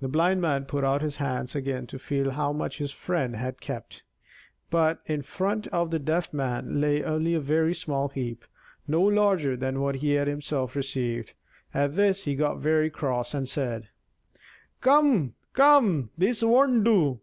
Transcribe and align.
The 0.00 0.08
Blind 0.08 0.40
Man 0.42 0.64
put 0.64 0.82
out 0.82 1.00
his 1.00 1.18
hands 1.18 1.54
again 1.54 1.86
to 1.86 1.96
feel 2.00 2.32
how 2.32 2.52
much 2.52 2.78
his 2.78 2.90
friend 2.90 3.36
had 3.36 3.60
kept; 3.60 4.02
but 4.68 4.98
in 5.06 5.22
front 5.22 5.68
of 5.68 5.92
the 5.92 6.00
Deaf 6.00 6.32
Man 6.34 6.80
lay 6.80 7.04
only 7.04 7.34
a 7.34 7.40
very 7.40 7.72
small 7.72 8.08
heap, 8.08 8.44
no 8.88 9.00
larger 9.00 9.56
than 9.56 9.80
what 9.80 9.94
he 10.02 10.14
had 10.14 10.26
himself 10.26 10.74
received. 10.74 11.34
At 11.72 11.94
this 11.94 12.24
he 12.24 12.34
got 12.34 12.58
very 12.58 12.90
cross, 12.90 13.32
and 13.32 13.48
said: 13.48 13.90
"Come, 14.80 15.34
come, 15.52 16.10
this 16.18 16.42
won't 16.42 16.82
do. 16.82 17.20